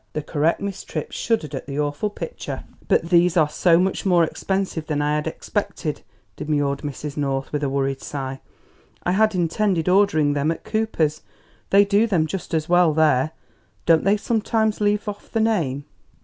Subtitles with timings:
[0.13, 2.63] The correct Miss Tripp shuddered at the awful picture.
[2.87, 6.01] "But these are so much more expensive than I had expected,"
[6.35, 7.17] demurred Mrs.
[7.17, 8.39] North, with a worried sigh.
[9.03, 11.21] "I had intended ordering them at Cooper's;
[11.69, 13.33] they do them just as well there.
[13.85, 15.85] Don't they sometimes leave off the name?"